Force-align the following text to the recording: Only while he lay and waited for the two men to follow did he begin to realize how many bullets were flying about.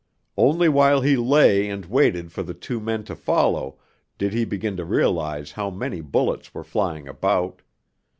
Only 0.35 0.67
while 0.67 1.01
he 1.01 1.15
lay 1.15 1.69
and 1.69 1.85
waited 1.85 2.31
for 2.31 2.41
the 2.41 2.55
two 2.55 2.79
men 2.79 3.03
to 3.03 3.15
follow 3.15 3.77
did 4.17 4.33
he 4.33 4.45
begin 4.45 4.75
to 4.77 4.83
realize 4.83 5.51
how 5.51 5.69
many 5.69 6.01
bullets 6.01 6.55
were 6.55 6.63
flying 6.63 7.07
about. 7.07 7.61